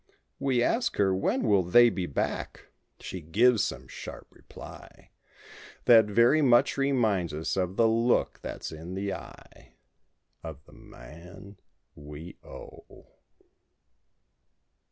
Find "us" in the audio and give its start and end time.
7.35-7.55